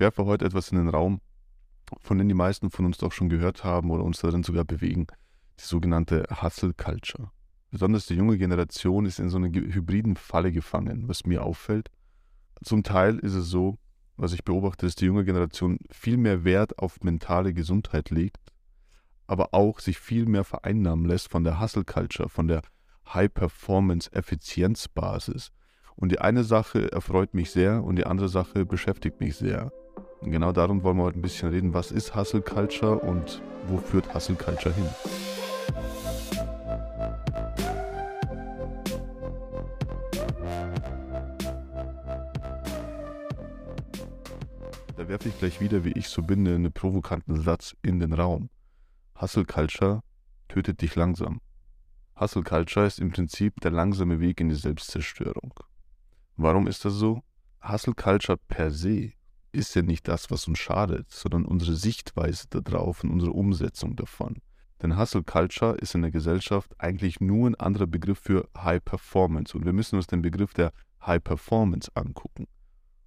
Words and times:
Ich 0.00 0.02
werfe 0.02 0.24
heute 0.24 0.46
etwas 0.46 0.72
in 0.72 0.78
den 0.78 0.88
Raum, 0.88 1.20
von 1.98 2.16
dem 2.16 2.26
die 2.26 2.32
meisten 2.32 2.70
von 2.70 2.86
uns 2.86 2.96
doch 2.96 3.12
schon 3.12 3.28
gehört 3.28 3.64
haben 3.64 3.90
oder 3.90 4.02
uns 4.02 4.18
darin 4.18 4.42
sogar 4.42 4.64
bewegen. 4.64 5.06
Die 5.58 5.64
sogenannte 5.64 6.24
Hustle 6.40 6.72
Culture. 6.72 7.30
Besonders 7.70 8.06
die 8.06 8.14
junge 8.14 8.38
Generation 8.38 9.04
ist 9.04 9.18
in 9.18 9.28
so 9.28 9.36
einer 9.36 9.48
hybriden 9.48 10.16
Falle 10.16 10.52
gefangen, 10.52 11.06
was 11.06 11.26
mir 11.26 11.44
auffällt. 11.44 11.90
Zum 12.64 12.82
Teil 12.82 13.18
ist 13.18 13.34
es 13.34 13.48
so, 13.48 13.76
was 14.16 14.32
ich 14.32 14.42
beobachte, 14.42 14.86
dass 14.86 14.94
die 14.94 15.04
junge 15.04 15.26
Generation 15.26 15.78
viel 15.90 16.16
mehr 16.16 16.44
Wert 16.44 16.78
auf 16.78 17.02
mentale 17.02 17.52
Gesundheit 17.52 18.08
legt, 18.08 18.40
aber 19.26 19.52
auch 19.52 19.80
sich 19.80 19.98
viel 19.98 20.24
mehr 20.24 20.44
vereinnahmen 20.44 21.04
lässt 21.04 21.28
von 21.28 21.44
der 21.44 21.60
Hustle 21.60 21.84
Culture, 21.84 22.30
von 22.30 22.48
der 22.48 22.62
High-Performance-Effizienzbasis. 23.12 25.52
Und 25.94 26.10
die 26.10 26.20
eine 26.20 26.42
Sache 26.42 26.90
erfreut 26.90 27.34
mich 27.34 27.50
sehr 27.50 27.84
und 27.84 27.96
die 27.96 28.06
andere 28.06 28.30
Sache 28.30 28.64
beschäftigt 28.64 29.20
mich 29.20 29.36
sehr. 29.36 29.70
Genau 30.22 30.52
darum 30.52 30.82
wollen 30.82 30.98
wir 30.98 31.04
heute 31.04 31.18
ein 31.18 31.22
bisschen 31.22 31.48
reden. 31.48 31.72
Was 31.72 31.90
ist 31.90 32.14
Hustle 32.14 32.42
Culture 32.42 32.98
und 32.98 33.40
wo 33.68 33.78
führt 33.78 34.14
Hustle 34.14 34.36
Culture 34.36 34.74
hin? 34.74 34.86
Da 44.96 45.08
werfe 45.08 45.30
ich 45.30 45.38
gleich 45.38 45.58
wieder, 45.60 45.84
wie 45.84 45.92
ich 45.92 46.08
so 46.08 46.22
bin, 46.22 46.46
einen 46.46 46.70
provokanten 46.70 47.40
Satz 47.40 47.74
in 47.80 47.98
den 47.98 48.12
Raum. 48.12 48.50
Hustle 49.18 49.46
Culture 49.46 50.02
tötet 50.48 50.82
dich 50.82 50.96
langsam. 50.96 51.40
Hustle 52.20 52.42
Culture 52.42 52.86
ist 52.86 52.98
im 52.98 53.10
Prinzip 53.10 53.58
der 53.62 53.70
langsame 53.70 54.20
Weg 54.20 54.42
in 54.42 54.50
die 54.50 54.54
Selbstzerstörung. 54.54 55.54
Warum 56.36 56.66
ist 56.66 56.84
das 56.84 56.92
so? 56.92 57.22
Hustle 57.62 57.94
Culture 57.94 58.38
per 58.48 58.70
se 58.70 59.14
ist 59.52 59.74
ja 59.74 59.82
nicht 59.82 60.08
das, 60.08 60.30
was 60.30 60.48
uns 60.48 60.58
schadet, 60.58 61.10
sondern 61.10 61.44
unsere 61.44 61.74
Sichtweise 61.74 62.46
darauf 62.48 63.04
und 63.04 63.10
unsere 63.10 63.32
Umsetzung 63.32 63.96
davon. 63.96 64.36
Denn 64.82 64.98
Hustle 64.98 65.22
Culture 65.22 65.76
ist 65.76 65.94
in 65.94 66.02
der 66.02 66.10
Gesellschaft 66.10 66.74
eigentlich 66.78 67.20
nur 67.20 67.48
ein 67.48 67.54
anderer 67.54 67.86
Begriff 67.86 68.18
für 68.18 68.48
High 68.56 68.82
Performance 68.82 69.56
und 69.56 69.64
wir 69.64 69.72
müssen 69.72 69.96
uns 69.96 70.06
den 70.06 70.22
Begriff 70.22 70.54
der 70.54 70.72
High 71.06 71.22
Performance 71.22 71.90
angucken. 71.94 72.46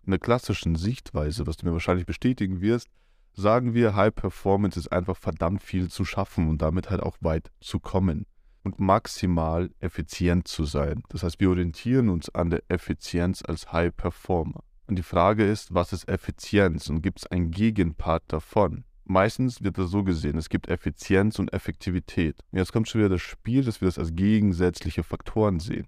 In 0.06 0.12
der 0.12 0.20
klassischen 0.20 0.76
Sichtweise, 0.76 1.48
was 1.48 1.58
du 1.58 1.66
mir 1.66 1.74
wahrscheinlich 1.74 2.06
bestätigen 2.06 2.62
wirst, 2.62 2.88
sagen 3.34 3.74
wir, 3.74 3.96
High 3.96 4.14
Performance 4.14 4.78
ist 4.78 4.92
einfach 4.92 5.18
verdammt 5.18 5.64
viel 5.64 5.90
zu 5.90 6.06
schaffen 6.06 6.50
und 6.50 6.62
damit 6.62 6.90
halt 6.90 7.02
auch 7.02 7.18
weit 7.22 7.52
zu 7.60 7.80
kommen 7.80 8.26
und 8.64 8.80
maximal 8.80 9.72
effizient 9.80 10.48
zu 10.48 10.66
sein. 10.66 11.04
Das 11.10 11.24
heißt, 11.24 11.40
wir 11.40 11.50
orientieren 11.50 12.10
uns 12.10 12.30
an 12.30 12.50
der 12.50 12.64
Effizienz 12.70 13.42
als 13.46 13.72
High 13.72 13.96
Performer. 13.96 14.64
Und 14.88 14.98
die 14.98 15.04
Frage 15.04 15.46
ist, 15.46 15.74
was 15.74 15.94
ist 15.94 16.08
Effizienz 16.08 16.90
und 16.90 17.02
gibt 17.02 17.20
es 17.20 17.28
einen 17.28 17.52
Gegenpart 17.52 18.24
davon? 18.28 18.84
Meistens 19.06 19.64
wird 19.64 19.78
das 19.78 19.92
so 19.92 20.04
gesehen, 20.04 20.38
es 20.38 20.50
gibt 20.50 20.68
Effizienz 20.68 21.40
und 21.40 21.52
Effektivität. 21.54 22.40
Und 22.52 22.60
jetzt 22.60 22.72
kommt 22.72 22.88
schon 22.88 23.00
wieder 23.02 23.10
das 23.10 23.22
Spiel, 23.22 23.64
dass 23.64 23.82
wir 23.82 23.88
das 23.88 24.00
als 24.00 24.16
gegensätzliche 24.16 25.04
Faktoren 25.04 25.60
sehen. 25.60 25.88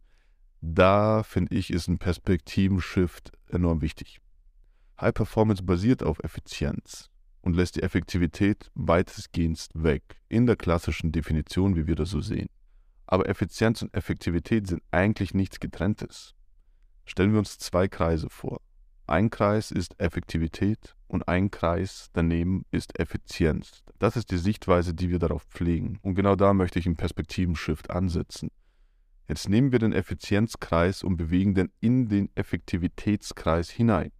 Da 0.61 1.23
finde 1.23 1.55
ich, 1.55 1.71
ist 1.71 1.87
ein 1.87 1.99
Perspektivenshift 1.99 3.31
enorm 3.47 3.81
wichtig. 3.81 4.19
High 4.99 5.13
Performance 5.13 5.63
basiert 5.63 6.03
auf 6.03 6.23
Effizienz 6.23 7.09
und 7.41 7.55
lässt 7.55 7.75
die 7.75 7.83
Effektivität 7.83 8.71
weitestgehend 8.73 9.69
weg, 9.73 10.03
in 10.29 10.45
der 10.45 10.55
klassischen 10.55 11.11
Definition, 11.11 11.75
wie 11.75 11.87
wir 11.87 11.95
das 11.95 12.09
so 12.09 12.21
sehen. 12.21 12.47
Aber 13.07 13.29
Effizienz 13.29 13.81
und 13.81 13.93
Effektivität 13.93 14.67
sind 14.67 14.81
eigentlich 14.91 15.33
nichts 15.33 15.59
Getrenntes. 15.59 16.33
Stellen 17.05 17.33
wir 17.33 17.39
uns 17.39 17.59
zwei 17.59 17.87
Kreise 17.87 18.29
vor. 18.29 18.61
Ein 19.07 19.29
Kreis 19.29 19.69
ist 19.69 19.99
Effektivität 19.99 20.95
und 21.07 21.27
ein 21.27 21.51
Kreis 21.51 22.09
daneben 22.13 22.65
ist 22.71 22.99
Effizienz. 22.99 23.83
Das 23.99 24.17
ist 24.17 24.31
die 24.31 24.37
Sichtweise, 24.37 24.95
die 24.95 25.11
wir 25.11 25.19
darauf 25.19 25.43
pflegen. 25.43 25.99
Und 26.01 26.15
genau 26.15 26.35
da 26.35 26.55
möchte 26.55 26.79
ich 26.79 26.87
einen 26.87 26.95
Perspektivenshift 26.95 27.91
ansetzen. 27.91 28.49
Jetzt 29.27 29.47
nehmen 29.47 29.71
wir 29.71 29.77
den 29.77 29.93
Effizienzkreis 29.93 31.03
und 31.03 31.17
bewegen 31.17 31.53
den 31.53 31.71
in 31.81 32.09
den 32.09 32.29
Effektivitätskreis 32.33 33.69
hinein. 33.69 34.11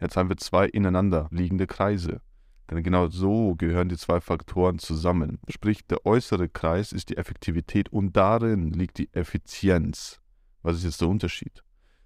Jetzt 0.00 0.16
haben 0.16 0.28
wir 0.28 0.36
zwei 0.38 0.66
ineinander 0.66 1.28
liegende 1.30 1.68
Kreise. 1.68 2.20
Denn 2.68 2.82
genau 2.82 3.08
so 3.08 3.54
gehören 3.54 3.88
die 3.88 3.96
zwei 3.96 4.20
Faktoren 4.20 4.80
zusammen. 4.80 5.38
Sprich, 5.48 5.86
der 5.86 6.04
äußere 6.04 6.48
Kreis 6.48 6.90
ist 6.90 7.10
die 7.10 7.16
Effektivität 7.16 7.92
und 7.92 8.16
darin 8.16 8.72
liegt 8.72 8.98
die 8.98 9.08
Effizienz. 9.12 10.20
Was 10.62 10.76
ist 10.78 10.84
jetzt 10.84 11.00
der 11.00 11.08
Unterschied? 11.08 11.62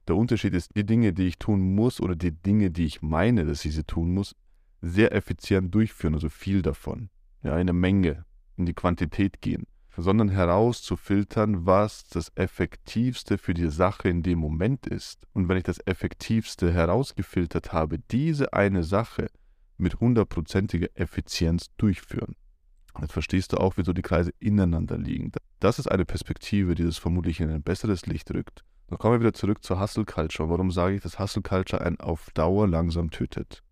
Der 0.07 0.17
Unterschied 0.17 0.55
ist, 0.55 0.77
die 0.77 0.85
Dinge, 0.85 1.13
die 1.13 1.29
ich 1.29 1.39
tun 1.39 1.75
muss 1.75 2.01
oder 2.01 2.15
die 2.15 2.33
Dinge, 2.33 2.71
die 2.71 2.85
ich 2.85 3.01
meine, 3.01 3.45
dass 3.45 3.65
ich 3.65 3.75
sie 3.75 3.85
tun 3.85 4.13
muss, 4.13 4.35
sehr 4.83 5.13
effizient 5.13 5.75
durchführen, 5.75 6.15
also 6.15 6.29
viel 6.29 6.61
davon. 6.61 7.09
Ja, 7.43 7.55
eine 7.55 7.73
Menge, 7.73 8.25
in 8.57 8.67
die 8.67 8.75
Quantität 8.75 9.41
gehen, 9.41 9.67
sondern 9.97 10.29
herauszufiltern, 10.29 11.67
was 11.67 12.07
das 12.09 12.31
Effektivste 12.35 13.39
für 13.39 13.55
die 13.55 13.71
Sache 13.71 14.09
in 14.09 14.23
dem 14.23 14.39
Moment 14.39 14.87
ist. 14.87 15.27
Und 15.33 15.49
wenn 15.49 15.57
ich 15.57 15.65
das 15.65 15.79
Effektivste 15.87 16.73
herausgefiltert 16.73 17.73
habe, 17.73 17.99
diese 18.11 18.53
eine 18.53 18.83
Sache 18.83 19.29
mit 19.77 20.01
hundertprozentiger 20.01 20.89
Effizienz 20.95 21.71
durchführen. 21.77 22.37
Jetzt 23.01 23.13
verstehst 23.13 23.53
du 23.53 23.57
auch, 23.57 23.77
wieso 23.77 23.93
die 23.93 24.03
Kreise 24.03 24.33
ineinander 24.39 24.97
liegen. 24.97 25.33
Das 25.59 25.79
ist 25.79 25.89
eine 25.89 26.05
Perspektive, 26.05 26.75
die 26.75 26.85
das 26.85 26.99
vermutlich 26.99 27.41
in 27.41 27.51
ein 27.51 27.63
besseres 27.63 28.07
Licht 28.07 28.31
rückt. 28.33 28.65
Dann 28.89 28.99
kommen 28.99 29.15
wir 29.15 29.21
wieder 29.21 29.33
zurück 29.33 29.65
zur 29.65 29.81
Hustle 29.81 30.05
Culture. 30.05 30.51
Warum 30.51 30.71
sage 30.71 30.97
ich, 30.97 31.03
dass 31.03 31.19
Hustle 31.19 31.43
Culture 31.43 31.83
einen 31.83 32.01
auf 32.01 32.31
Dauer 32.35 32.69
langsam 32.69 33.11
tötet? 33.11 33.63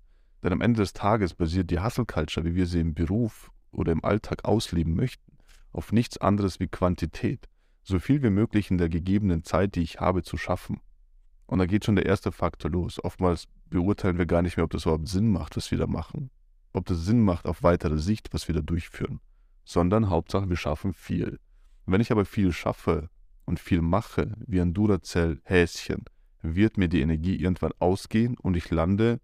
Denn 0.42 0.52
am 0.52 0.60
Ende 0.60 0.80
des 0.80 0.92
Tages 0.92 1.34
basiert 1.34 1.70
die 1.70 1.80
Hustle 1.80 2.06
Culture, 2.06 2.44
wie 2.46 2.54
wir 2.54 2.66
sie 2.66 2.80
im 2.80 2.94
Beruf 2.94 3.50
oder 3.70 3.92
im 3.92 4.04
Alltag 4.04 4.44
ausleben 4.44 4.94
möchten, 4.94 5.36
auf 5.72 5.92
nichts 5.92 6.18
anderes 6.18 6.60
wie 6.60 6.66
Quantität. 6.66 7.48
So 7.82 7.98
viel 7.98 8.22
wie 8.22 8.30
möglich 8.30 8.70
in 8.70 8.78
der 8.78 8.88
gegebenen 8.88 9.44
Zeit, 9.44 9.74
die 9.74 9.82
ich 9.82 10.00
habe, 10.00 10.22
zu 10.22 10.36
schaffen. 10.36 10.80
Und 11.46 11.58
da 11.58 11.66
geht 11.66 11.84
schon 11.84 11.96
der 11.96 12.06
erste 12.06 12.32
Faktor 12.32 12.70
los. 12.70 13.02
Oftmals 13.02 13.46
beurteilen 13.66 14.18
wir 14.18 14.26
gar 14.26 14.42
nicht 14.42 14.56
mehr, 14.56 14.64
ob 14.64 14.70
das 14.70 14.84
überhaupt 14.84 15.08
Sinn 15.08 15.30
macht, 15.30 15.56
was 15.56 15.70
wir 15.70 15.78
da 15.78 15.86
machen. 15.86 16.30
Ob 16.72 16.86
das 16.86 17.04
Sinn 17.04 17.20
macht 17.20 17.46
auf 17.46 17.62
weitere 17.62 17.98
Sicht, 17.98 18.32
was 18.32 18.48
wir 18.48 18.54
da 18.54 18.62
durchführen. 18.62 19.20
Sondern 19.64 20.08
Hauptsache, 20.08 20.48
wir 20.48 20.56
schaffen 20.56 20.94
viel. 20.94 21.38
Wenn 21.84 22.00
ich 22.00 22.10
aber 22.12 22.24
viel 22.24 22.52
schaffe 22.52 23.10
und 23.44 23.60
viel 23.60 23.82
mache, 23.82 24.32
wie 24.46 24.60
ein 24.60 24.74
Duracell-Häschen, 24.74 26.04
wird 26.42 26.76
mir 26.76 26.88
die 26.88 27.00
Energie 27.00 27.36
irgendwann 27.36 27.72
ausgehen 27.78 28.36
und 28.38 28.56
ich 28.56 28.70
lande 28.70 29.20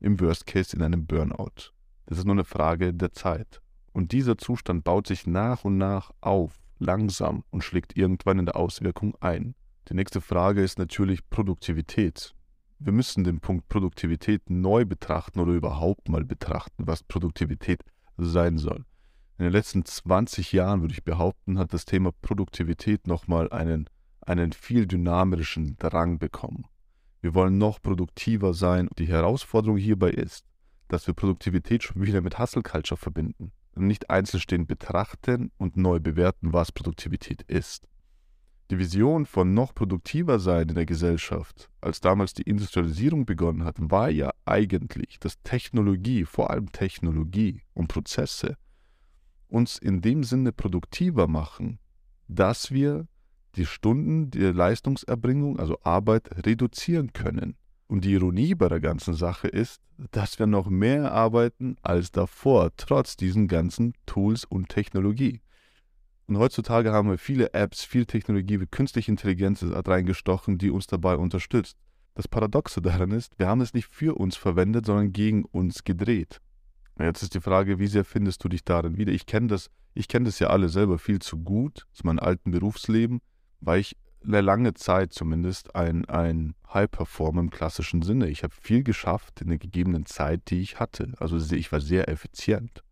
im 0.00 0.20
Worst 0.20 0.46
Case 0.46 0.74
in 0.74 0.82
einem 0.82 1.06
Burnout. 1.06 1.72
Das 2.06 2.18
ist 2.18 2.24
nur 2.24 2.34
eine 2.34 2.44
Frage 2.44 2.92
der 2.92 3.12
Zeit. 3.12 3.60
Und 3.92 4.12
dieser 4.12 4.38
Zustand 4.38 4.84
baut 4.84 5.06
sich 5.06 5.26
nach 5.26 5.64
und 5.64 5.76
nach 5.76 6.10
auf, 6.20 6.58
langsam 6.78 7.44
und 7.50 7.62
schlägt 7.62 7.96
irgendwann 7.96 8.38
in 8.38 8.46
der 8.46 8.56
Auswirkung 8.56 9.16
ein. 9.20 9.54
Die 9.88 9.94
nächste 9.94 10.20
Frage 10.20 10.62
ist 10.62 10.78
natürlich 10.78 11.28
Produktivität. 11.28 12.34
Wir 12.78 12.92
müssen 12.92 13.22
den 13.22 13.40
Punkt 13.40 13.68
Produktivität 13.68 14.50
neu 14.50 14.84
betrachten 14.84 15.40
oder 15.40 15.52
überhaupt 15.52 16.08
mal 16.08 16.24
betrachten, 16.24 16.86
was 16.86 17.02
Produktivität 17.02 17.82
sein 18.16 18.58
soll. 18.58 18.84
In 19.42 19.46
den 19.46 19.54
letzten 19.54 19.84
20 19.84 20.52
Jahren, 20.52 20.82
würde 20.82 20.94
ich 20.94 21.02
behaupten, 21.02 21.58
hat 21.58 21.72
das 21.72 21.84
Thema 21.84 22.12
Produktivität 22.12 23.08
nochmal 23.08 23.50
einen, 23.50 23.90
einen 24.20 24.52
viel 24.52 24.86
dynamischen 24.86 25.76
Drang 25.78 26.20
bekommen. 26.20 26.66
Wir 27.22 27.34
wollen 27.34 27.58
noch 27.58 27.82
produktiver 27.82 28.54
sein. 28.54 28.88
Die 28.98 29.08
Herausforderung 29.08 29.78
hierbei 29.78 30.10
ist, 30.10 30.44
dass 30.86 31.08
wir 31.08 31.14
Produktivität 31.14 31.82
schon 31.82 32.00
wieder 32.02 32.20
mit 32.20 32.38
Hustle 32.38 32.62
Culture 32.62 32.96
verbinden 32.96 33.50
und 33.74 33.88
nicht 33.88 34.10
einzelstehend 34.10 34.68
betrachten 34.68 35.50
und 35.58 35.76
neu 35.76 35.98
bewerten, 35.98 36.52
was 36.52 36.70
Produktivität 36.70 37.42
ist. 37.42 37.88
Die 38.70 38.78
Vision 38.78 39.26
von 39.26 39.54
noch 39.54 39.74
produktiver 39.74 40.38
sein 40.38 40.68
in 40.68 40.76
der 40.76 40.86
Gesellschaft, 40.86 41.68
als 41.80 42.00
damals 42.00 42.32
die 42.32 42.42
Industrialisierung 42.42 43.26
begonnen 43.26 43.64
hat, 43.64 43.74
war 43.80 44.08
ja 44.08 44.30
eigentlich, 44.44 45.18
dass 45.18 45.42
Technologie, 45.42 46.26
vor 46.26 46.50
allem 46.50 46.70
Technologie 46.70 47.60
und 47.74 47.88
Prozesse, 47.88 48.56
uns 49.52 49.78
in 49.78 50.00
dem 50.00 50.24
Sinne 50.24 50.52
produktiver 50.52 51.28
machen, 51.28 51.78
dass 52.28 52.70
wir 52.70 53.06
die 53.56 53.66
Stunden 53.66 54.30
der 54.30 54.54
Leistungserbringung, 54.54 55.58
also 55.58 55.78
Arbeit, 55.82 56.46
reduzieren 56.46 57.12
können. 57.12 57.56
Und 57.86 58.04
die 58.04 58.12
Ironie 58.12 58.54
bei 58.54 58.68
der 58.68 58.80
ganzen 58.80 59.12
Sache 59.14 59.48
ist, 59.48 59.82
dass 60.12 60.38
wir 60.38 60.46
noch 60.46 60.70
mehr 60.70 61.12
arbeiten 61.12 61.76
als 61.82 62.10
davor, 62.10 62.70
trotz 62.76 63.16
diesen 63.16 63.48
ganzen 63.48 63.92
Tools 64.06 64.44
und 64.44 64.70
Technologie. 64.70 65.42
Und 66.26 66.38
heutzutage 66.38 66.92
haben 66.92 67.10
wir 67.10 67.18
viele 67.18 67.52
Apps, 67.52 67.84
viel 67.84 68.06
Technologie 68.06 68.60
wie 68.60 68.66
künstliche 68.66 69.10
Intelligenz 69.10 69.62
reingestochen, 69.62 70.56
die 70.56 70.70
uns 70.70 70.86
dabei 70.86 71.16
unterstützt. 71.16 71.76
Das 72.14 72.28
Paradoxe 72.28 72.80
daran 72.80 73.10
ist, 73.10 73.38
wir 73.38 73.48
haben 73.48 73.60
es 73.60 73.74
nicht 73.74 73.88
für 73.88 74.14
uns 74.16 74.36
verwendet, 74.36 74.86
sondern 74.86 75.12
gegen 75.12 75.44
uns 75.44 75.84
gedreht. 75.84 76.40
Jetzt 77.02 77.22
ist 77.22 77.34
die 77.34 77.40
Frage, 77.40 77.78
wie 77.78 77.86
sehr 77.86 78.04
findest 78.04 78.44
du 78.44 78.48
dich 78.48 78.64
darin 78.64 78.96
wieder? 78.96 79.12
Ich 79.12 79.26
kenne 79.26 79.48
das, 79.48 79.70
ich 79.94 80.08
kenne 80.08 80.26
das 80.26 80.38
ja 80.38 80.48
alle 80.48 80.68
selber 80.68 80.98
viel 80.98 81.18
zu 81.18 81.38
gut 81.38 81.86
aus 81.92 82.04
meinem 82.04 82.20
alten 82.20 82.50
Berufsleben, 82.50 83.20
weil 83.60 83.80
ich 83.80 83.96
lange 84.22 84.74
Zeit 84.74 85.12
zumindest 85.12 85.74
ein, 85.74 86.04
ein 86.06 86.54
High-Performer 86.72 87.40
im 87.40 87.50
klassischen 87.50 88.02
Sinne. 88.02 88.28
Ich 88.28 88.44
habe 88.44 88.54
viel 88.54 88.84
geschafft 88.84 89.40
in 89.40 89.48
der 89.48 89.58
gegebenen 89.58 90.06
Zeit, 90.06 90.42
die 90.50 90.60
ich 90.60 90.78
hatte. 90.78 91.12
Also 91.18 91.36
ich 91.54 91.72
war 91.72 91.80
sehr 91.80 92.08
effizient. 92.08 92.82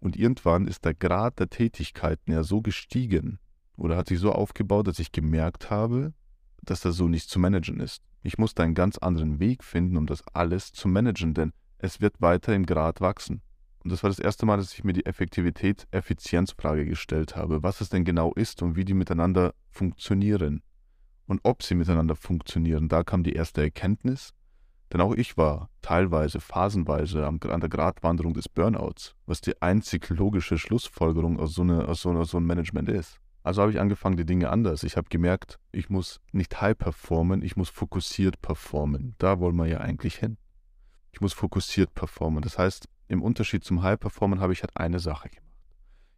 Und 0.00 0.16
irgendwann 0.16 0.66
ist 0.66 0.84
der 0.84 0.94
Grad 0.94 1.38
der 1.38 1.50
Tätigkeiten 1.50 2.32
ja 2.32 2.42
so 2.42 2.62
gestiegen 2.62 3.38
oder 3.76 3.96
hat 3.96 4.08
sich 4.08 4.18
so 4.18 4.32
aufgebaut, 4.32 4.88
dass 4.88 4.98
ich 4.98 5.12
gemerkt 5.12 5.70
habe, 5.70 6.14
dass 6.62 6.80
das 6.80 6.96
so 6.96 7.06
nicht 7.06 7.28
zu 7.28 7.38
managen 7.38 7.80
ist. 7.80 8.02
Ich 8.22 8.38
musste 8.38 8.62
einen 8.62 8.74
ganz 8.74 8.98
anderen 8.98 9.40
Weg 9.40 9.62
finden, 9.62 9.96
um 9.96 10.06
das 10.06 10.26
alles 10.34 10.72
zu 10.72 10.88
managen, 10.88 11.32
denn 11.32 11.52
es 11.82 12.00
wird 12.00 12.20
weiter 12.20 12.54
im 12.54 12.66
Grad 12.66 13.00
wachsen. 13.00 13.42
Und 13.82 13.90
das 13.90 14.02
war 14.02 14.10
das 14.10 14.18
erste 14.18 14.44
Mal, 14.44 14.58
dass 14.58 14.74
ich 14.74 14.84
mir 14.84 14.92
die 14.92 15.06
Effektivität-Effizienzfrage 15.06 16.84
gestellt 16.84 17.36
habe, 17.36 17.62
was 17.62 17.80
es 17.80 17.88
denn 17.88 18.04
genau 18.04 18.32
ist 18.34 18.62
und 18.62 18.76
wie 18.76 18.84
die 18.84 18.94
miteinander 18.94 19.54
funktionieren. 19.70 20.62
Und 21.26 21.40
ob 21.44 21.62
sie 21.62 21.74
miteinander 21.74 22.16
funktionieren, 22.16 22.88
da 22.88 23.02
kam 23.04 23.22
die 23.22 23.32
erste 23.32 23.62
Erkenntnis. 23.62 24.34
Denn 24.92 25.00
auch 25.00 25.14
ich 25.14 25.36
war 25.36 25.70
teilweise, 25.82 26.40
phasenweise 26.40 27.26
an 27.26 27.38
der 27.38 27.68
Gratwanderung 27.68 28.34
des 28.34 28.48
Burnouts, 28.48 29.14
was 29.26 29.40
die 29.40 29.62
einzig 29.62 30.08
logische 30.10 30.58
Schlussfolgerung 30.58 31.38
aus 31.38 31.54
so, 31.54 31.62
eine, 31.62 31.86
aus 31.86 32.02
so, 32.02 32.10
aus 32.10 32.32
so 32.32 32.38
einem 32.38 32.48
Management 32.48 32.88
ist. 32.88 33.20
Also 33.42 33.62
habe 33.62 33.70
ich 33.70 33.80
angefangen, 33.80 34.16
die 34.16 34.26
Dinge 34.26 34.50
anders. 34.50 34.82
Ich 34.82 34.96
habe 34.96 35.08
gemerkt, 35.08 35.58
ich 35.72 35.88
muss 35.88 36.20
nicht 36.32 36.60
high 36.60 36.76
performen, 36.76 37.42
ich 37.42 37.56
muss 37.56 37.70
fokussiert 37.70 38.42
performen. 38.42 39.14
Da 39.18 39.38
wollen 39.38 39.56
wir 39.56 39.66
ja 39.66 39.78
eigentlich 39.78 40.16
hin. 40.16 40.36
Ich 41.12 41.20
muss 41.20 41.32
fokussiert 41.32 41.94
performen. 41.94 42.42
Das 42.42 42.58
heißt, 42.58 42.88
im 43.08 43.22
Unterschied 43.22 43.64
zum 43.64 43.82
High 43.82 43.98
Performen 43.98 44.40
habe 44.40 44.52
ich 44.52 44.62
halt 44.62 44.76
eine 44.76 45.00
Sache 45.00 45.28
gemacht. 45.28 45.50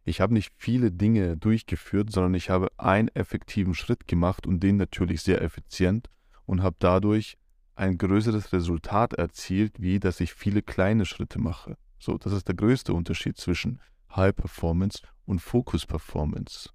Ich 0.05 0.19
habe 0.19 0.33
nicht 0.33 0.51
viele 0.57 0.91
Dinge 0.91 1.37
durchgeführt, 1.37 2.11
sondern 2.11 2.33
ich 2.33 2.49
habe 2.49 2.67
einen 2.77 3.07
effektiven 3.09 3.73
Schritt 3.73 4.07
gemacht 4.07 4.45
und 4.45 4.61
den 4.61 4.75
natürlich 4.75 5.21
sehr 5.21 5.41
effizient 5.41 6.09
und 6.45 6.61
habe 6.61 6.75
dadurch 6.79 7.37
ein 7.75 7.97
größeres 7.97 8.51
Resultat 8.53 9.13
erzielt, 9.13 9.81
wie 9.81 9.99
dass 9.99 10.19
ich 10.19 10.33
viele 10.33 10.61
kleine 10.61 11.05
Schritte 11.05 11.39
mache. 11.39 11.77
So, 11.99 12.17
das 12.17 12.33
ist 12.33 12.47
der 12.47 12.55
größte 12.55 12.93
Unterschied 12.93 13.37
zwischen 13.37 13.79
High 14.13 14.35
Performance 14.35 14.99
und 15.25 15.39
Focus 15.39 15.85
Performance. 15.85 16.69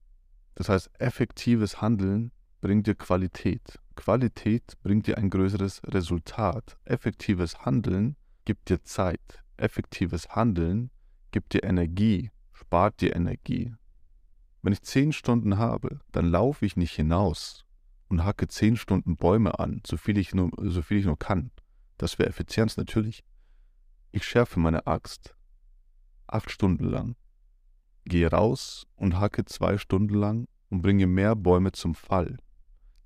Das 0.54 0.68
heißt, 0.70 0.90
effektives 0.98 1.80
Handeln 1.80 2.32
bringt 2.60 2.86
dir 2.86 2.94
Qualität. 2.94 3.78
Qualität 3.98 4.76
bringt 4.82 5.06
dir 5.06 5.18
ein 5.18 5.28
größeres 5.28 5.82
Resultat. 5.84 6.78
Effektives 6.84 7.64
Handeln 7.64 8.16
gibt 8.44 8.68
dir 8.68 8.82
Zeit. 8.82 9.42
Effektives 9.56 10.30
Handeln 10.30 10.90
gibt 11.32 11.52
dir 11.52 11.64
Energie, 11.64 12.30
spart 12.52 13.00
dir 13.00 13.14
Energie. 13.14 13.74
Wenn 14.62 14.72
ich 14.72 14.82
zehn 14.82 15.12
Stunden 15.12 15.58
habe, 15.58 16.00
dann 16.12 16.30
laufe 16.30 16.64
ich 16.64 16.76
nicht 16.76 16.94
hinaus 16.94 17.64
und 18.08 18.24
hacke 18.24 18.48
zehn 18.48 18.76
Stunden 18.76 19.16
Bäume 19.16 19.58
an, 19.58 19.82
so 19.86 19.96
viel 19.96 20.16
ich 20.16 20.34
nur, 20.34 20.50
so 20.56 20.80
viel 20.80 20.98
ich 20.98 21.06
nur 21.06 21.18
kann. 21.18 21.50
Das 21.96 22.18
wäre 22.18 22.28
Effizienz 22.28 22.76
natürlich. 22.76 23.24
Ich 24.12 24.24
schärfe 24.24 24.60
meine 24.60 24.86
Axt 24.86 25.34
acht 26.28 26.50
Stunden 26.50 26.84
lang 26.84 27.16
gehe 28.04 28.30
raus 28.30 28.86
und 28.96 29.18
hacke 29.20 29.44
zwei 29.44 29.78
Stunden 29.78 30.14
lang 30.14 30.48
und 30.70 30.82
bringe 30.82 31.06
mehr 31.06 31.36
Bäume 31.36 31.72
zum 31.72 31.94
Fall. 31.94 32.38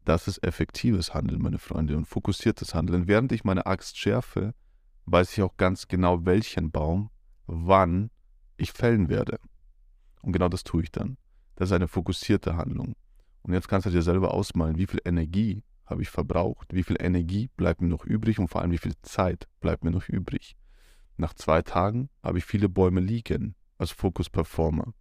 Das 0.04 0.26
ist 0.26 0.44
effektives 0.44 1.14
Handeln, 1.14 1.42
meine 1.42 1.58
Freunde, 1.58 1.96
und 1.96 2.06
fokussiertes 2.06 2.74
Handeln. 2.74 3.06
Während 3.06 3.30
ich 3.32 3.44
meine 3.44 3.66
Axt 3.66 3.98
schärfe, 3.98 4.54
weiß 5.06 5.32
ich 5.32 5.42
auch 5.42 5.56
ganz 5.56 5.86
genau, 5.86 6.24
welchen 6.24 6.70
Baum, 6.70 7.10
wann 7.46 8.10
ich 8.56 8.72
fällen 8.72 9.08
werde. 9.08 9.38
Und 10.22 10.32
genau 10.32 10.48
das 10.48 10.64
tue 10.64 10.82
ich 10.82 10.90
dann. 10.90 11.16
Das 11.56 11.68
ist 11.68 11.72
eine 11.72 11.88
fokussierte 11.88 12.56
Handlung. 12.56 12.94
Und 13.42 13.52
jetzt 13.52 13.68
kannst 13.68 13.86
du 13.86 13.90
dir 13.90 14.02
selber 14.02 14.34
ausmalen, 14.34 14.78
wie 14.78 14.86
viel 14.86 15.00
Energie 15.04 15.62
habe 15.86 16.02
ich 16.02 16.10
verbraucht, 16.10 16.72
wie 16.72 16.82
viel 16.82 16.96
Energie 16.98 17.50
bleibt 17.56 17.80
mir 17.80 17.88
noch 17.88 18.04
übrig 18.04 18.38
und 18.38 18.48
vor 18.48 18.62
allem 18.62 18.70
wie 18.70 18.78
viel 18.78 18.94
Zeit 19.02 19.48
bleibt 19.60 19.84
mir 19.84 19.90
noch 19.90 20.08
übrig. 20.08 20.56
Nach 21.16 21.34
zwei 21.34 21.62
Tagen 21.62 22.08
habe 22.22 22.38
ich 22.38 22.44
viele 22.44 22.68
Bäume 22.68 23.00
liegen 23.00 23.54
als 23.78 23.90
Focus 23.90 24.30
Performer. 24.30 24.94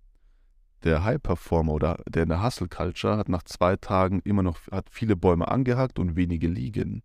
Der 0.83 1.03
High 1.03 1.21
Performer 1.21 1.73
oder 1.73 1.99
der 2.07 2.23
in 2.23 2.29
der 2.29 2.43
Hustle 2.43 2.67
Culture 2.67 3.17
hat 3.17 3.29
nach 3.29 3.43
zwei 3.43 3.75
Tagen 3.75 4.21
immer 4.23 4.41
noch 4.41 4.57
hat 4.71 4.89
viele 4.89 5.15
Bäume 5.15 5.47
angehackt 5.47 5.99
und 5.99 6.15
wenige 6.15 6.47
liegen. 6.47 7.03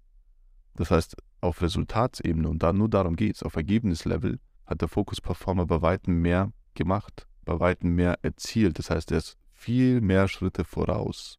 Das 0.76 0.90
heißt, 0.90 1.16
auf 1.40 1.60
Resultatsebene 1.60 2.48
und 2.48 2.62
da 2.62 2.72
nur 2.72 2.88
darum 2.88 3.16
geht 3.16 3.36
es, 3.36 3.42
auf 3.42 3.56
Ergebnislevel 3.56 4.38
hat 4.64 4.80
der 4.80 4.88
Focus 4.88 5.20
Performer 5.20 5.66
bei 5.66 5.82
weitem 5.82 6.20
mehr 6.20 6.52
gemacht, 6.74 7.26
bei 7.44 7.60
weitem 7.60 7.94
mehr 7.94 8.18
erzielt. 8.22 8.78
Das 8.78 8.90
heißt, 8.90 9.12
er 9.12 9.18
ist 9.18 9.36
viel 9.52 10.00
mehr 10.00 10.28
Schritte 10.28 10.64
voraus. 10.64 11.38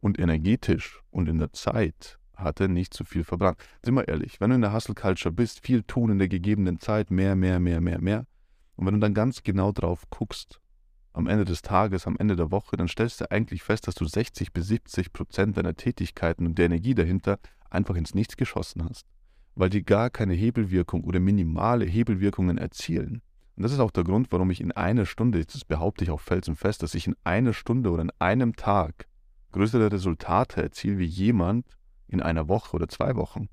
Und 0.00 0.18
energetisch 0.18 1.00
und 1.10 1.28
in 1.28 1.38
der 1.38 1.52
Zeit 1.52 2.18
hat 2.34 2.60
er 2.60 2.68
nicht 2.68 2.92
zu 2.94 3.04
viel 3.04 3.24
verbrannt. 3.24 3.58
Sind 3.82 3.94
wir 3.94 4.08
ehrlich, 4.08 4.40
wenn 4.40 4.50
du 4.50 4.56
in 4.56 4.62
der 4.62 4.72
Hustle 4.72 4.94
Culture 4.94 5.32
bist, 5.32 5.60
viel 5.60 5.82
tun 5.82 6.10
in 6.10 6.18
der 6.18 6.28
gegebenen 6.28 6.80
Zeit, 6.80 7.10
mehr, 7.10 7.36
mehr, 7.36 7.60
mehr, 7.60 7.80
mehr, 7.80 8.00
mehr, 8.00 8.26
und 8.76 8.86
wenn 8.86 8.94
du 8.94 9.00
dann 9.00 9.14
ganz 9.14 9.42
genau 9.42 9.72
drauf 9.72 10.04
guckst, 10.10 10.60
am 11.16 11.26
Ende 11.28 11.46
des 11.46 11.62
Tages, 11.62 12.06
am 12.06 12.16
Ende 12.18 12.36
der 12.36 12.50
Woche, 12.50 12.76
dann 12.76 12.88
stellst 12.88 13.22
du 13.22 13.30
eigentlich 13.30 13.62
fest, 13.62 13.88
dass 13.88 13.94
du 13.94 14.04
60 14.04 14.52
bis 14.52 14.68
70 14.68 15.14
Prozent 15.14 15.56
deiner 15.56 15.74
Tätigkeiten 15.74 16.46
und 16.46 16.58
der 16.58 16.66
Energie 16.66 16.94
dahinter 16.94 17.38
einfach 17.70 17.94
ins 17.94 18.14
Nichts 18.14 18.36
geschossen 18.36 18.84
hast, 18.84 19.06
weil 19.54 19.70
die 19.70 19.82
gar 19.82 20.10
keine 20.10 20.34
Hebelwirkung 20.34 21.04
oder 21.04 21.18
minimale 21.18 21.86
Hebelwirkungen 21.86 22.58
erzielen. 22.58 23.22
Und 23.56 23.62
das 23.62 23.72
ist 23.72 23.80
auch 23.80 23.90
der 23.90 24.04
Grund, 24.04 24.30
warum 24.30 24.50
ich 24.50 24.60
in 24.60 24.72
einer 24.72 25.06
Stunde, 25.06 25.42
das 25.46 25.64
behaupte 25.64 26.04
ich 26.04 26.10
auch 26.10 26.20
felsenfest, 26.20 26.82
dass 26.82 26.94
ich 26.94 27.06
in 27.06 27.16
einer 27.24 27.54
Stunde 27.54 27.90
oder 27.90 28.02
in 28.02 28.12
einem 28.18 28.54
Tag 28.54 29.06
größere 29.52 29.90
Resultate 29.90 30.62
erziele 30.62 30.98
wie 30.98 31.06
jemand 31.06 31.66
in 32.08 32.20
einer 32.20 32.46
Woche 32.48 32.76
oder 32.76 32.88
zwei 32.88 33.16
Wochen. 33.16 33.48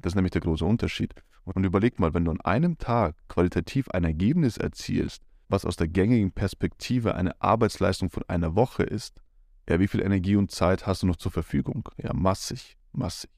Das 0.00 0.10
ist 0.10 0.16
nämlich 0.16 0.32
der 0.32 0.42
große 0.42 0.64
Unterschied. 0.64 1.14
Und 1.44 1.64
überleg 1.64 2.00
mal, 2.00 2.12
wenn 2.12 2.24
du 2.24 2.32
an 2.32 2.40
einem 2.40 2.76
Tag 2.76 3.14
qualitativ 3.28 3.88
ein 3.90 4.02
Ergebnis 4.02 4.58
erzielst, 4.58 5.22
was 5.48 5.64
aus 5.64 5.76
der 5.76 5.88
gängigen 5.88 6.32
Perspektive 6.32 7.14
eine 7.14 7.40
Arbeitsleistung 7.40 8.10
von 8.10 8.24
einer 8.28 8.54
Woche 8.54 8.82
ist, 8.82 9.22
ja, 9.68 9.78
wie 9.80 9.88
viel 9.88 10.00
Energie 10.00 10.36
und 10.36 10.50
Zeit 10.50 10.86
hast 10.86 11.02
du 11.02 11.06
noch 11.06 11.16
zur 11.16 11.32
Verfügung? 11.32 11.88
Ja, 12.02 12.12
massig, 12.14 12.76
massig. 12.92 13.30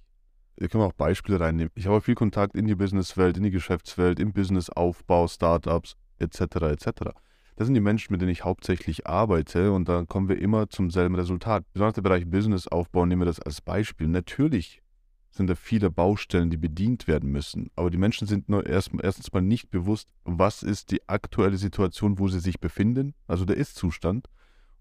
Hier 0.59 0.69
können 0.69 0.85
wir 0.85 0.89
auch 0.89 0.93
Beispiele 0.93 1.41
reinnehmen. 1.41 1.73
Ich 1.75 1.87
habe 1.87 2.01
viel 2.01 2.15
Kontakt 2.15 2.55
in 2.55 2.67
die 2.67 2.75
Businesswelt, 2.75 3.37
in 3.37 3.43
die 3.43 3.51
Geschäftswelt, 3.51 4.21
im 4.21 4.33
Businessaufbau, 4.33 5.27
Startups, 5.27 5.97
etc., 6.19 6.41
etc. 6.41 6.87
Das 7.57 7.67
sind 7.67 7.75
die 7.75 7.81
Menschen, 7.81 8.13
mit 8.13 8.21
denen 8.21 8.31
ich 8.31 8.45
hauptsächlich 8.45 9.07
arbeite 9.07 9.73
und 9.73 9.89
da 9.89 10.05
kommen 10.05 10.29
wir 10.29 10.39
immer 10.39 10.69
zum 10.69 10.91
selben 10.91 11.15
Resultat. 11.15 11.65
Besonders 11.73 11.95
der 11.95 12.03
Bereich 12.03 12.27
Businessaufbau 12.27 13.07
nehmen 13.07 13.23
wir 13.23 13.27
das 13.27 13.41
als 13.41 13.61
Beispiel. 13.61 14.07
Natürlich 14.09 14.83
sind 15.31 15.49
da 15.49 15.55
viele 15.55 15.91
Baustellen, 15.91 16.51
die 16.51 16.57
bedient 16.57 17.07
werden 17.07 17.31
müssen. 17.31 17.71
Aber 17.77 17.91
die 17.91 17.99
Menschen 17.99 18.27
sind 18.27 18.49
nur 18.49 18.67
erst, 18.67 18.91
erstens 19.01 19.33
mal 19.33 19.41
nicht 19.41 19.71
bewusst, 19.71 20.09
was 20.25 20.63
ist 20.63 20.91
die 20.91 21.09
aktuelle 21.09 21.57
Situation, 21.57 22.19
wo 22.19 22.29
sie 22.29 22.41
sich 22.41 22.61
befinden, 22.61 23.15
also 23.27 23.45
der 23.45 23.57
Ist-Zustand. 23.57 24.29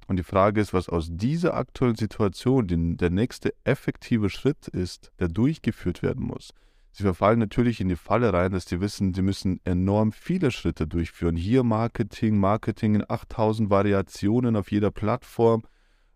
Und 0.08 0.18
die 0.18 0.24
Frage 0.24 0.60
ist, 0.60 0.74
was 0.74 0.90
aus 0.90 1.10
dieser 1.12 1.54
aktuellen 1.54 1.96
Situation 1.96 2.68
den, 2.68 2.98
der 2.98 3.12
nächste 3.12 3.54
effektive 3.64 4.32
Schritt 4.32 4.68
ist, 4.68 5.12
der 5.20 5.28
durchgeführt 5.28 6.02
werden 6.02 6.26
muss. 6.26 6.52
Sie 6.92 7.04
verfallen 7.04 7.38
natürlich 7.38 7.80
in 7.80 7.90
die 7.90 7.96
Falle 7.96 8.34
rein, 8.34 8.52
dass 8.52 8.66
sie 8.66 8.82
wissen, 8.82 9.14
sie 9.14 9.22
müssen 9.22 9.62
enorm 9.64 10.12
viele 10.12 10.50
Schritte 10.50 10.88
durchführen. 10.88 11.36
Hier 11.36 11.64
Marketing, 11.64 12.40
Marketing 12.40 12.96
in 12.96 13.06
8000 13.08 13.70
Variationen 13.70 14.56
auf 14.56 14.72
jeder 14.72 14.90
Plattform, 14.90 15.62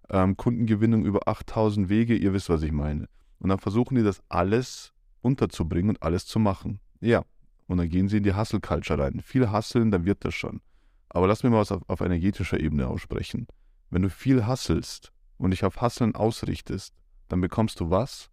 ähm, 0.09 0.37
Kundengewinnung 0.37 1.05
über 1.05 1.27
8000 1.27 1.89
Wege, 1.89 2.15
ihr 2.15 2.33
wisst, 2.33 2.49
was 2.49 2.63
ich 2.63 2.71
meine. 2.71 3.07
Und 3.43 3.49
dann 3.49 3.59
versuchen 3.59 3.95
die 3.95 4.03
das 4.03 4.23
alles 4.29 4.93
unterzubringen 5.21 5.89
und 5.89 6.01
alles 6.01 6.25
zu 6.25 6.39
machen. 6.39 6.79
Ja, 7.01 7.23
und 7.67 7.77
dann 7.77 7.89
gehen 7.89 8.07
sie 8.07 8.17
in 8.17 8.23
die 8.23 8.33
Hustle-Culture 8.33 9.03
rein. 9.03 9.19
Viel 9.19 9.51
hasseln, 9.51 9.91
dann 9.91 10.05
wird 10.05 10.23
das 10.23 10.33
schon. 10.33 10.61
Aber 11.09 11.27
lass 11.27 11.43
mir 11.43 11.49
mal 11.49 11.59
was 11.59 11.73
auf, 11.73 11.81
auf 11.89 11.99
energetischer 11.99 12.59
Ebene 12.59 12.87
aussprechen. 12.87 13.47
Wenn 13.89 14.01
du 14.01 14.09
viel 14.09 14.47
hasselst 14.47 15.11
und 15.37 15.51
dich 15.51 15.65
auf 15.65 15.81
Hasseln 15.81 16.15
ausrichtest, 16.15 16.95
dann 17.27 17.41
bekommst 17.41 17.81
du 17.81 17.89
was? 17.89 18.29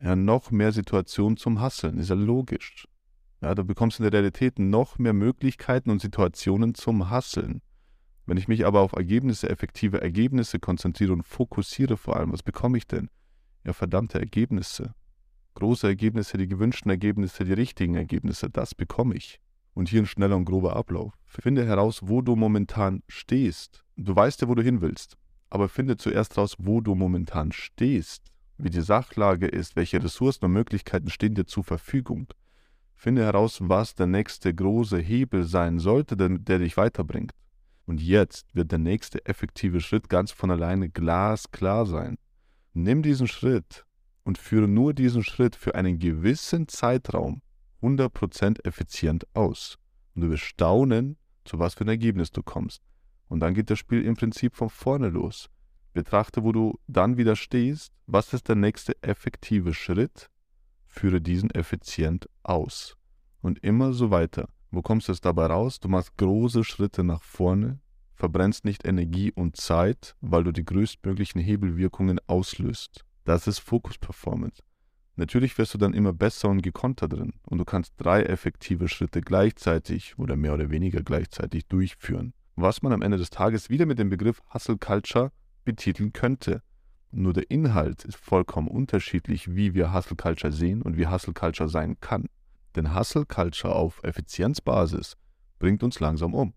Ja, 0.00 0.16
noch 0.16 0.50
mehr 0.50 0.72
Situationen 0.72 1.36
zum 1.36 1.60
Hasseln. 1.60 1.98
Ist 1.98 2.08
ja 2.08 2.16
logisch. 2.16 2.88
Ja, 3.42 3.54
du 3.54 3.64
bekommst 3.64 4.00
in 4.00 4.04
der 4.04 4.14
Realität 4.14 4.58
noch 4.58 4.98
mehr 4.98 5.12
Möglichkeiten 5.12 5.90
und 5.90 6.00
Situationen 6.00 6.74
zum 6.74 7.10
Hasseln. 7.10 7.60
Wenn 8.24 8.38
ich 8.38 8.48
mich 8.48 8.64
aber 8.64 8.80
auf 8.80 8.92
Ergebnisse, 8.92 9.50
effektive 9.50 10.00
Ergebnisse 10.00 10.58
konzentriere 10.58 11.12
und 11.12 11.22
fokussiere 11.22 11.98
vor 11.98 12.16
allem, 12.16 12.32
was 12.32 12.42
bekomme 12.42 12.78
ich 12.78 12.86
denn? 12.86 13.10
Ja 13.68 13.72
verdammte 13.72 14.18
Ergebnisse. 14.18 14.94
Große 15.54 15.86
Ergebnisse, 15.86 16.36
die 16.38 16.48
gewünschten 16.48 16.90
Ergebnisse, 16.90 17.44
die 17.44 17.52
richtigen 17.52 17.94
Ergebnisse, 17.94 18.50
das 18.50 18.74
bekomme 18.74 19.14
ich. 19.14 19.40
Und 19.74 19.88
hier 19.88 20.02
ein 20.02 20.06
schneller 20.06 20.36
und 20.36 20.44
grober 20.44 20.74
Ablauf. 20.74 21.12
Finde 21.24 21.64
heraus, 21.64 22.00
wo 22.02 22.20
du 22.20 22.34
momentan 22.34 23.02
stehst. 23.06 23.84
Du 23.96 24.16
weißt 24.16 24.42
ja, 24.42 24.48
wo 24.48 24.54
du 24.54 24.62
hin 24.62 24.80
willst. 24.80 25.16
Aber 25.50 25.68
finde 25.68 25.96
zuerst 25.96 26.36
heraus, 26.36 26.56
wo 26.58 26.80
du 26.80 26.94
momentan 26.94 27.52
stehst, 27.52 28.32
wie 28.56 28.70
die 28.70 28.80
Sachlage 28.80 29.46
ist, 29.46 29.76
welche 29.76 30.02
Ressourcen 30.02 30.46
und 30.46 30.52
Möglichkeiten 30.52 31.10
stehen 31.10 31.34
dir 31.34 31.46
zur 31.46 31.64
Verfügung. 31.64 32.26
Finde 32.94 33.22
heraus, 33.24 33.58
was 33.60 33.94
der 33.94 34.08
nächste 34.08 34.52
große 34.52 34.98
Hebel 34.98 35.44
sein 35.44 35.78
sollte, 35.78 36.16
der 36.16 36.58
dich 36.58 36.76
weiterbringt. 36.76 37.32
Und 37.86 38.02
jetzt 38.02 38.54
wird 38.54 38.72
der 38.72 38.80
nächste 38.80 39.24
effektive 39.26 39.80
Schritt 39.80 40.08
ganz 40.08 40.32
von 40.32 40.50
alleine 40.50 40.90
glasklar 40.90 41.86
sein. 41.86 42.18
Nimm 42.74 43.02
diesen 43.02 43.28
Schritt 43.28 43.84
und 44.24 44.38
führe 44.38 44.68
nur 44.68 44.94
diesen 44.94 45.22
Schritt 45.22 45.56
für 45.56 45.74
einen 45.74 45.98
gewissen 45.98 46.68
Zeitraum 46.68 47.42
100% 47.82 48.64
effizient 48.66 49.26
aus. 49.34 49.78
Und 50.14 50.22
du 50.22 50.30
wirst 50.30 50.44
staunen, 50.44 51.16
zu 51.44 51.58
was 51.58 51.74
für 51.74 51.84
ein 51.84 51.88
Ergebnis 51.88 52.30
du 52.30 52.42
kommst. 52.42 52.82
Und 53.28 53.40
dann 53.40 53.54
geht 53.54 53.70
das 53.70 53.78
Spiel 53.78 54.04
im 54.04 54.16
Prinzip 54.16 54.54
von 54.54 54.70
vorne 54.70 55.08
los. 55.08 55.48
Betrachte, 55.92 56.42
wo 56.44 56.52
du 56.52 56.78
dann 56.86 57.16
wieder 57.16 57.36
stehst. 57.36 57.92
Was 58.06 58.32
ist 58.32 58.48
der 58.48 58.56
nächste 58.56 59.02
effektive 59.02 59.74
Schritt? 59.74 60.28
Führe 60.86 61.20
diesen 61.20 61.50
effizient 61.50 62.28
aus. 62.42 62.96
Und 63.40 63.58
immer 63.64 63.92
so 63.92 64.10
weiter. 64.10 64.48
Wo 64.70 64.82
kommst 64.82 65.08
du 65.08 65.12
es 65.12 65.20
dabei 65.20 65.46
raus? 65.46 65.80
Du 65.80 65.88
machst 65.88 66.16
große 66.18 66.64
Schritte 66.64 67.04
nach 67.04 67.22
vorne, 67.22 67.80
verbrennst 68.18 68.64
nicht 68.64 68.84
Energie 68.84 69.32
und 69.32 69.56
Zeit, 69.56 70.16
weil 70.20 70.44
du 70.44 70.52
die 70.52 70.64
größtmöglichen 70.64 71.40
Hebelwirkungen 71.40 72.20
auslöst. 72.26 73.04
Das 73.24 73.46
ist 73.46 73.60
Fokus 73.60 73.96
Performance. 73.96 74.62
Natürlich 75.14 75.56
wirst 75.56 75.74
du 75.74 75.78
dann 75.78 75.94
immer 75.94 76.12
besser 76.12 76.48
und 76.48 76.62
gekonter 76.62 77.08
drin 77.08 77.32
und 77.46 77.58
du 77.58 77.64
kannst 77.64 77.94
drei 77.96 78.22
effektive 78.22 78.88
Schritte 78.88 79.20
gleichzeitig 79.20 80.18
oder 80.18 80.36
mehr 80.36 80.54
oder 80.54 80.70
weniger 80.70 81.02
gleichzeitig 81.02 81.66
durchführen. 81.66 82.34
Was 82.56 82.82
man 82.82 82.92
am 82.92 83.02
Ende 83.02 83.18
des 83.18 83.30
Tages 83.30 83.70
wieder 83.70 83.86
mit 83.86 83.98
dem 83.98 84.10
Begriff 84.10 84.42
Hustle 84.52 84.78
Culture 84.78 85.32
betiteln 85.64 86.12
könnte. 86.12 86.62
Nur 87.10 87.32
der 87.32 87.50
Inhalt 87.50 88.04
ist 88.04 88.16
vollkommen 88.16 88.68
unterschiedlich, 88.68 89.54
wie 89.54 89.74
wir 89.74 89.92
Hustle 89.92 90.16
Culture 90.16 90.52
sehen 90.52 90.82
und 90.82 90.96
wie 90.96 91.06
Hustle 91.06 91.34
Culture 91.34 91.68
sein 91.68 92.00
kann. 92.00 92.26
Denn 92.74 92.94
Hustle 92.94 93.26
Culture 93.26 93.74
auf 93.74 94.02
Effizienzbasis 94.02 95.16
bringt 95.58 95.82
uns 95.82 96.00
langsam 96.00 96.34
um. 96.34 96.54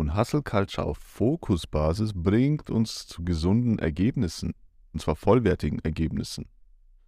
Und 0.00 0.16
Hustle 0.16 0.40
Culture 0.40 0.86
auf 0.86 0.96
Fokusbasis 0.96 2.12
bringt 2.14 2.70
uns 2.70 3.06
zu 3.06 3.22
gesunden 3.22 3.78
Ergebnissen, 3.78 4.54
und 4.94 5.00
zwar 5.02 5.14
vollwertigen 5.14 5.78
Ergebnissen. 5.80 6.46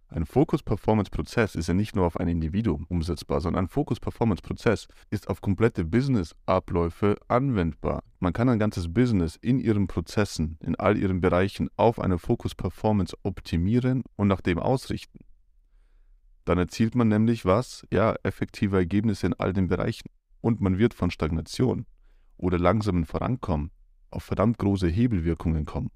Ein 0.09 0.27
Fokus-Performance-Prozess 0.27 1.55
ist 1.55 1.65
ja 1.65 1.73
nicht 1.73 1.95
nur 1.95 2.05
auf 2.05 2.17
ein 2.17 2.27
Individuum 2.27 2.85
umsetzbar, 2.89 3.41
sondern 3.41 3.65
ein 3.65 3.67
Fokus-Performance-Prozess 3.67 4.87
ist 5.09 5.27
auf 5.27 5.41
komplette 5.41 5.85
Business-Abläufe 5.85 7.17
anwendbar. 7.27 8.03
Man 8.19 8.31
kann 8.31 8.47
ein 8.47 8.59
ganzes 8.59 8.93
Business 8.93 9.37
in 9.37 9.59
ihren 9.59 9.87
Prozessen, 9.87 10.59
in 10.61 10.75
all 10.75 10.95
ihren 10.95 11.19
Bereichen 11.19 11.69
auf 11.75 11.99
eine 11.99 12.19
Fokus-Performance 12.19 13.17
optimieren 13.23 14.03
und 14.17 14.27
nach 14.27 14.41
dem 14.41 14.59
ausrichten. 14.59 15.21
Dann 16.45 16.59
erzielt 16.59 16.93
man 16.93 17.07
nämlich 17.07 17.43
was? 17.43 17.87
Ja, 17.91 18.13
effektive 18.21 18.77
Ergebnisse 18.77 19.25
in 19.25 19.33
all 19.33 19.51
den 19.51 19.67
Bereichen. 19.67 20.09
Und 20.41 20.61
man 20.61 20.77
wird 20.77 20.93
von 20.93 21.09
Stagnation 21.09 21.87
oder 22.43 22.59
langsamen 22.59 23.05
Vorankommen 23.05 23.71
auf 24.09 24.23
verdammt 24.23 24.59
große 24.59 24.87
Hebelwirkungen 24.87 25.65
kommen. 25.65 25.91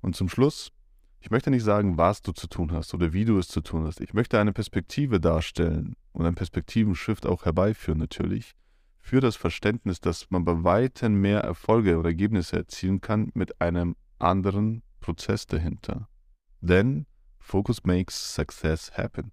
Und 0.00 0.16
zum 0.16 0.28
Schluss, 0.28 0.72
ich 1.20 1.30
möchte 1.30 1.50
nicht 1.50 1.62
sagen, 1.62 1.96
was 1.96 2.22
du 2.22 2.32
zu 2.32 2.48
tun 2.48 2.72
hast 2.72 2.92
oder 2.92 3.12
wie 3.12 3.24
du 3.24 3.38
es 3.38 3.48
zu 3.48 3.60
tun 3.60 3.86
hast. 3.86 4.00
Ich 4.00 4.12
möchte 4.12 4.40
eine 4.40 4.52
Perspektive 4.52 5.20
darstellen 5.20 5.94
und 6.12 6.26
einen 6.26 6.34
Perspektivenshift 6.34 7.24
auch 7.24 7.44
herbeiführen 7.44 7.98
natürlich, 7.98 8.52
für 8.98 9.20
das 9.20 9.36
Verständnis, 9.36 10.00
dass 10.00 10.30
man 10.30 10.44
bei 10.44 10.64
weitem 10.64 11.20
mehr 11.20 11.40
Erfolge 11.40 11.98
oder 11.98 12.10
Ergebnisse 12.10 12.56
erzielen 12.56 13.00
kann 13.00 13.30
mit 13.34 13.60
einem 13.60 13.96
anderen 14.18 14.82
Prozess 15.00 15.46
dahinter. 15.46 16.08
Denn 16.60 17.06
Focus 17.38 17.84
makes 17.84 18.34
success 18.34 18.92
happen. 18.92 19.32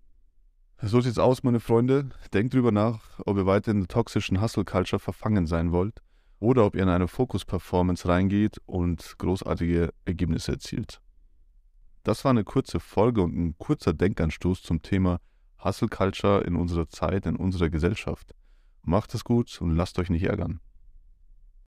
So 0.81 1.01
sieht's 1.01 1.17
aus, 1.17 1.43
meine 1.43 1.59
Freunde. 1.59 2.09
Denkt 2.33 2.53
drüber 2.53 2.71
nach, 2.71 3.19
ob 3.25 3.37
ihr 3.37 3.45
weiter 3.45 3.71
in 3.71 3.79
der 3.79 3.87
toxischen 3.87 4.39
Hustle-Culture 4.39 4.99
verfangen 4.99 5.47
sein 5.47 5.71
wollt 5.71 6.01
oder 6.39 6.65
ob 6.65 6.75
ihr 6.75 6.83
in 6.83 6.89
eine 6.89 7.07
Fokus-Performance 7.07 8.07
reingeht 8.07 8.57
und 8.65 9.15
großartige 9.17 9.93
Ergebnisse 10.05 10.53
erzielt. 10.53 11.01
Das 12.03 12.23
war 12.23 12.31
eine 12.31 12.43
kurze 12.43 12.79
Folge 12.79 13.21
und 13.21 13.35
ein 13.35 13.55
kurzer 13.57 13.93
Denkanstoß 13.93 14.61
zum 14.61 14.81
Thema 14.81 15.19
Hustle 15.63 15.89
Culture 15.89 16.41
in 16.41 16.55
unserer 16.55 16.87
Zeit, 16.87 17.25
in 17.25 17.35
unserer 17.35 17.69
Gesellschaft. 17.69 18.33
Macht 18.83 19.13
es 19.13 19.23
gut 19.23 19.59
und 19.61 19.75
lasst 19.75 19.99
euch 19.99 20.09
nicht 20.09 20.23
ärgern. 20.23 20.61